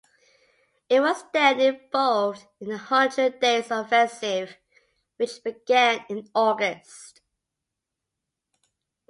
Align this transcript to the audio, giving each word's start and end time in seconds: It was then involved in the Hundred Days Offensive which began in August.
It 0.89 0.99
was 0.99 1.23
then 1.31 1.59
involved 1.59 2.47
in 2.59 2.69
the 2.69 2.77
Hundred 2.79 3.39
Days 3.39 3.69
Offensive 3.69 4.57
which 5.17 5.43
began 5.43 6.03
in 6.09 6.27
August. 6.33 7.21